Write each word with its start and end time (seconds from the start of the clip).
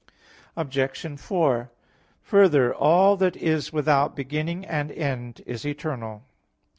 Obj. 0.57 1.19
4: 1.19 1.69
Further, 2.23 2.73
all 2.73 3.15
that 3.17 3.35
is 3.35 3.71
without 3.71 4.15
beginning 4.15 4.65
and 4.65 4.91
end 4.91 5.43
is 5.45 5.63
eternal. 5.63 6.23